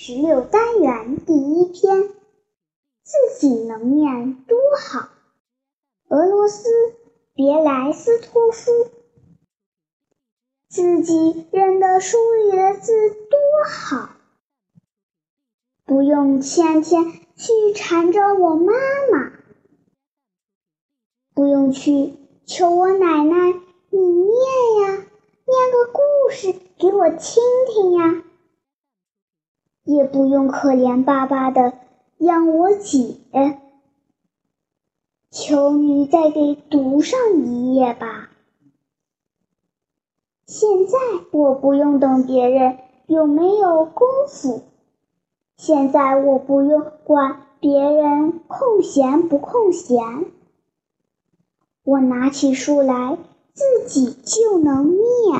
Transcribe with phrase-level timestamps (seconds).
[0.00, 2.10] 十六单元第一篇，
[3.02, 5.08] 自己能念多好。
[6.06, 6.68] 俄罗斯
[7.34, 8.70] 别莱斯托夫，
[10.68, 13.38] 自己认得书里的字多
[13.68, 14.10] 好，
[15.84, 17.04] 不用天天
[17.34, 18.72] 去缠着我妈
[19.10, 19.32] 妈，
[21.34, 22.14] 不用去
[22.46, 23.52] 求我奶奶，
[23.90, 24.30] 你念
[24.80, 24.92] 呀，
[25.44, 28.22] 念个故事给我听听呀。
[29.88, 31.72] 也不用可怜巴巴的
[32.18, 33.16] 养我姐，
[35.30, 38.28] 求你再给读上一页吧。
[40.44, 40.98] 现在
[41.30, 44.60] 我不用等别人有没有功夫，
[45.56, 50.26] 现在我不用管别人空闲不空闲，
[51.82, 53.16] 我拿起书来
[53.54, 55.37] 自己就能念。